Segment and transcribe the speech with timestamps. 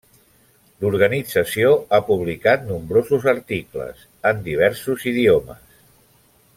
[0.83, 5.81] L'organització ha publicat nombrosos articles, en diversos idiomes.